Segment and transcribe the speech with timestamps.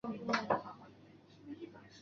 [0.03, 0.33] 克雷莫。